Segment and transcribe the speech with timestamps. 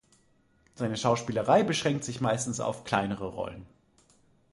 [0.73, 3.67] Seine Schauspielerei beschränkt sich meistens auf kleinere Rollen.